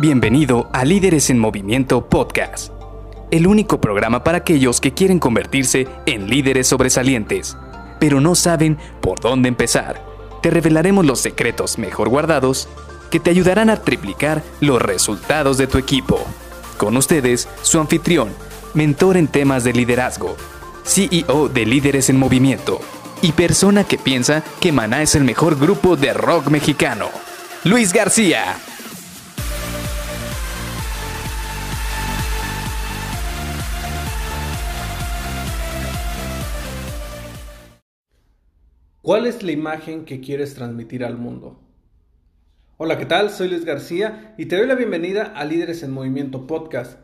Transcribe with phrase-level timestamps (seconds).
[0.00, 2.72] Bienvenido a Líderes en Movimiento Podcast,
[3.32, 7.56] el único programa para aquellos que quieren convertirse en líderes sobresalientes,
[7.98, 10.00] pero no saben por dónde empezar.
[10.40, 12.68] Te revelaremos los secretos mejor guardados
[13.10, 16.24] que te ayudarán a triplicar los resultados de tu equipo.
[16.76, 18.28] Con ustedes, su anfitrión,
[18.74, 20.36] mentor en temas de liderazgo,
[20.84, 22.78] CEO de Líderes en Movimiento
[23.20, 27.08] y persona que piensa que Maná es el mejor grupo de rock mexicano,
[27.64, 28.58] Luis García.
[39.08, 41.58] ¿Cuál es la imagen que quieres transmitir al mundo?
[42.76, 43.30] Hola, ¿qué tal?
[43.30, 46.98] Soy Luis García y te doy la bienvenida a Líderes en Movimiento Podcast.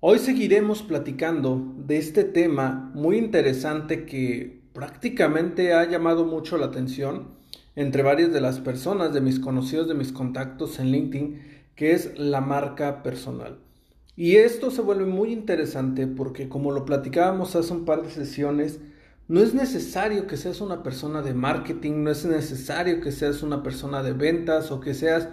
[0.00, 7.34] Hoy seguiremos platicando de este tema muy interesante que prácticamente ha llamado mucho la atención
[7.76, 11.42] entre varias de las personas, de mis conocidos, de mis contactos en LinkedIn,
[11.76, 13.58] que es la marca personal.
[14.16, 18.80] Y esto se vuelve muy interesante porque como lo platicábamos hace un par de sesiones,
[19.30, 23.62] no es necesario que seas una persona de marketing, no es necesario que seas una
[23.62, 25.28] persona de ventas o que seas,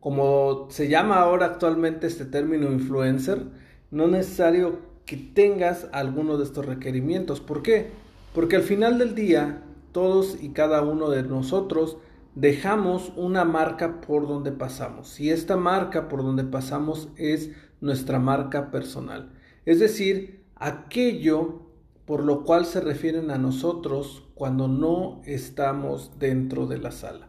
[0.00, 3.44] como se llama ahora actualmente este término influencer,
[3.90, 7.42] no es necesario que tengas alguno de estos requerimientos.
[7.42, 7.90] ¿Por qué?
[8.34, 11.98] Porque al final del día, todos y cada uno de nosotros
[12.34, 15.20] dejamos una marca por donde pasamos.
[15.20, 17.50] Y esta marca por donde pasamos es
[17.82, 19.30] nuestra marca personal.
[19.66, 21.61] Es decir, aquello
[22.06, 27.28] por lo cual se refieren a nosotros cuando no estamos dentro de la sala.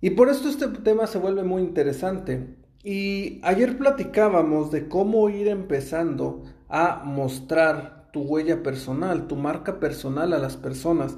[0.00, 2.56] Y por esto este tema se vuelve muy interesante.
[2.82, 10.32] Y ayer platicábamos de cómo ir empezando a mostrar tu huella personal, tu marca personal
[10.32, 11.16] a las personas.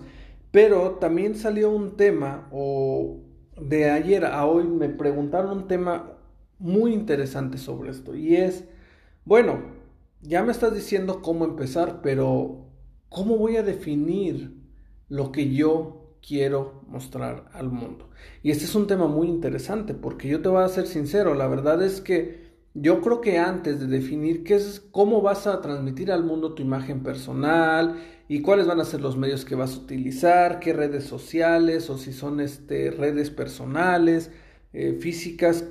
[0.50, 3.20] Pero también salió un tema, o
[3.60, 6.12] de ayer a hoy me preguntaron un tema
[6.58, 8.14] muy interesante sobre esto.
[8.14, 8.64] Y es,
[9.24, 9.60] bueno,
[10.20, 12.63] ya me estás diciendo cómo empezar, pero
[13.14, 14.56] ¿Cómo voy a definir
[15.08, 18.10] lo que yo quiero mostrar al mundo?
[18.42, 21.46] Y este es un tema muy interesante porque yo te voy a ser sincero, la
[21.46, 26.10] verdad es que yo creo que antes de definir qué es cómo vas a transmitir
[26.10, 29.78] al mundo tu imagen personal y cuáles van a ser los medios que vas a
[29.78, 34.32] utilizar, qué redes sociales o si son este, redes personales,
[34.72, 35.68] eh, físicas,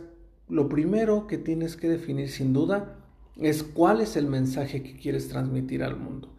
[0.47, 2.95] lo primero que tienes que definir sin duda
[3.35, 6.29] es cuál es el mensaje que quieres transmitir al mundo.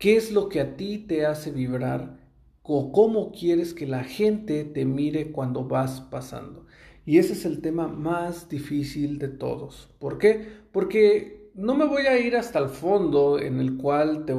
[0.00, 2.16] ¿Qué es lo que a ti te hace vibrar?
[2.62, 6.64] ¿O cómo quieres que la gente te mire cuando vas pasando?
[7.04, 9.90] Y ese es el tema más difícil de todos.
[9.98, 10.48] ¿Por qué?
[10.72, 14.34] Porque no me voy a ir hasta el fondo en el cual te,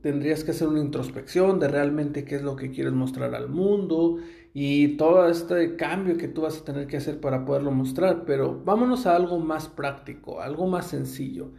[0.00, 4.16] tendrías que hacer una introspección de realmente qué es lo que quieres mostrar al mundo
[4.52, 8.24] y todo este cambio que tú vas a tener que hacer para poderlo mostrar.
[8.24, 11.52] Pero vámonos a algo más práctico, algo más sencillo.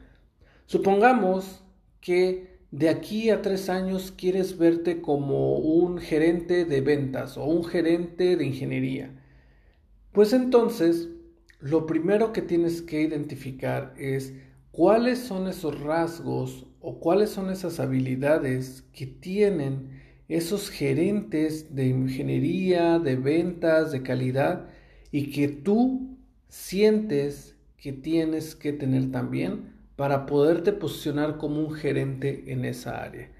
[0.66, 1.64] Supongamos
[2.02, 7.64] que de aquí a tres años quieres verte como un gerente de ventas o un
[7.64, 9.12] gerente de ingeniería.
[10.12, 11.10] Pues entonces,
[11.60, 14.34] lo primero que tienes que identificar es
[14.72, 23.00] cuáles son esos rasgos o cuáles son esas habilidades que tienen esos gerentes de ingeniería,
[23.00, 24.68] de ventas, de calidad
[25.12, 26.18] y que tú
[26.50, 33.32] sientes que tienes que tener también para poderte posicionar como un gerente en esa área.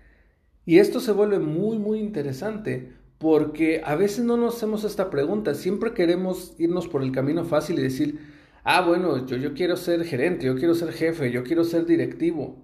[0.66, 5.54] Y esto se vuelve muy, muy interesante porque a veces no nos hacemos esta pregunta,
[5.56, 8.20] siempre queremos irnos por el camino fácil y decir,
[8.64, 12.58] ah, bueno, yo, yo quiero ser gerente, yo quiero ser jefe, yo quiero ser directivo.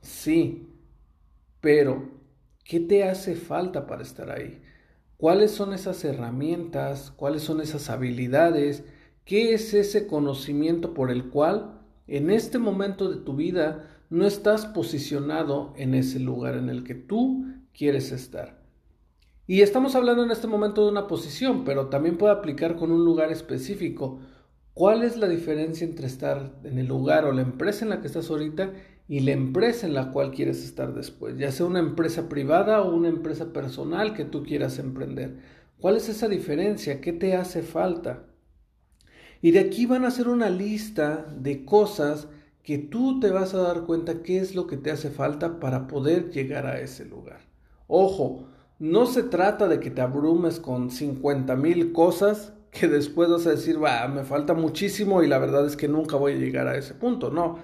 [0.00, 0.68] Sí,
[1.60, 2.10] pero
[2.64, 4.60] ¿qué te hace falta para estar ahí?
[5.16, 7.10] ¿Cuáles son esas herramientas?
[7.10, 8.84] ¿Cuáles son esas habilidades?
[9.24, 11.75] ¿Qué es ese conocimiento por el cual
[12.06, 16.94] en este momento de tu vida no estás posicionado en ese lugar en el que
[16.94, 18.60] tú quieres estar.
[19.48, 23.04] Y estamos hablando en este momento de una posición, pero también puede aplicar con un
[23.04, 24.20] lugar específico.
[24.74, 28.08] ¿Cuál es la diferencia entre estar en el lugar o la empresa en la que
[28.08, 28.72] estás ahorita
[29.08, 31.38] y la empresa en la cual quieres estar después?
[31.38, 35.38] Ya sea una empresa privada o una empresa personal que tú quieras emprender.
[35.78, 37.00] ¿Cuál es esa diferencia?
[37.00, 38.24] ¿Qué te hace falta?
[39.42, 42.28] Y de aquí van a hacer una lista de cosas
[42.62, 45.86] que tú te vas a dar cuenta qué es lo que te hace falta para
[45.86, 47.40] poder llegar a ese lugar.
[47.86, 48.48] Ojo,
[48.78, 53.50] no se trata de que te abrumes con 50 mil cosas que después vas a
[53.50, 56.76] decir, va, me falta muchísimo y la verdad es que nunca voy a llegar a
[56.76, 57.30] ese punto.
[57.30, 57.58] No,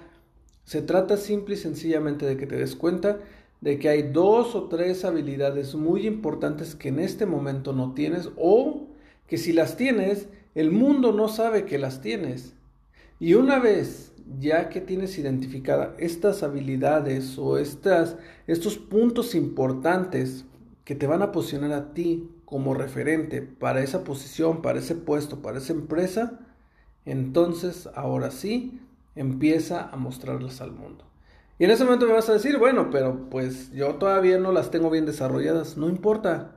[0.64, 3.18] se trata simple y sencillamente de que te des cuenta
[3.60, 8.30] de que hay dos o tres habilidades muy importantes que en este momento no tienes
[8.36, 8.88] o
[9.26, 12.54] que si las tienes, el mundo no sabe que las tienes.
[13.18, 18.16] Y una vez ya que tienes identificada estas habilidades o estas,
[18.46, 20.44] estos puntos importantes
[20.84, 25.40] que te van a posicionar a ti como referente para esa posición, para ese puesto,
[25.40, 26.40] para esa empresa,
[27.04, 28.80] entonces ahora sí
[29.14, 31.04] empieza a mostrarlas al mundo.
[31.58, 34.70] Y en ese momento me vas a decir, bueno, pero pues yo todavía no las
[34.70, 35.76] tengo bien desarrolladas.
[35.76, 36.56] No importa.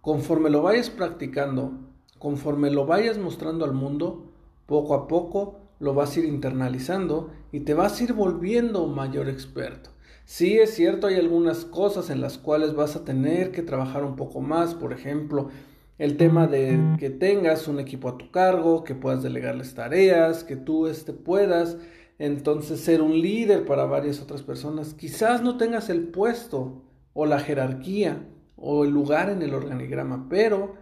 [0.00, 1.72] Conforme lo vayas practicando,
[2.18, 4.32] conforme lo vayas mostrando al mundo,
[4.66, 9.28] poco a poco lo vas a ir internalizando y te vas a ir volviendo mayor
[9.28, 9.90] experto.
[10.24, 14.16] Sí es cierto, hay algunas cosas en las cuales vas a tener que trabajar un
[14.16, 15.50] poco más, por ejemplo,
[15.98, 20.56] el tema de que tengas un equipo a tu cargo, que puedas delegarles tareas, que
[20.56, 21.78] tú este, puedas
[22.18, 24.94] entonces ser un líder para varias otras personas.
[24.94, 26.82] Quizás no tengas el puesto
[27.14, 28.26] o la jerarquía
[28.56, 30.74] o el lugar en el organigrama, pero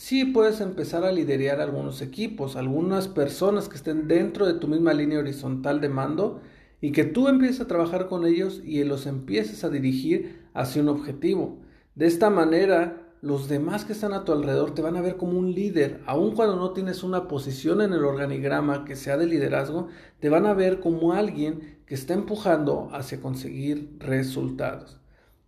[0.00, 4.94] sí puedes empezar a liderar algunos equipos, algunas personas que estén dentro de tu misma
[4.94, 6.40] línea horizontal de mando
[6.80, 10.88] y que tú empieces a trabajar con ellos y los empieces a dirigir hacia un
[10.88, 11.58] objetivo.
[11.96, 15.38] De esta manera, los demás que están a tu alrededor te van a ver como
[15.38, 19.88] un líder, aun cuando no tienes una posición en el organigrama que sea de liderazgo,
[20.18, 24.98] te van a ver como alguien que está empujando hacia conseguir resultados.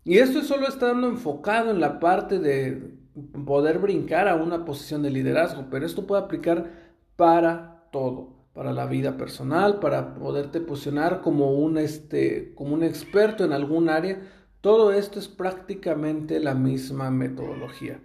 [0.04, 3.00] Y esto solo estando enfocado en la parte de
[3.44, 6.70] poder brincar a una posición de liderazgo, pero esto puede aplicar
[7.16, 13.44] para todo, para la vida personal, para poderte posicionar como un, este, como un experto
[13.44, 14.20] en algún área.
[14.60, 18.00] Todo esto es prácticamente la misma metodología.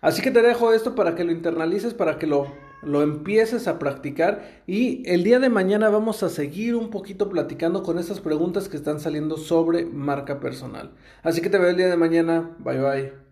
[0.00, 2.46] Así que te dejo esto para que lo internalices, para que lo,
[2.82, 7.82] lo empieces a practicar y el día de mañana vamos a seguir un poquito platicando
[7.82, 10.92] con estas preguntas que están saliendo sobre marca personal.
[11.22, 12.56] Así que te veo el día de mañana.
[12.58, 13.27] Bye bye.